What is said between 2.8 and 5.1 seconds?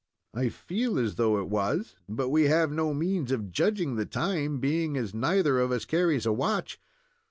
means of judging the time, being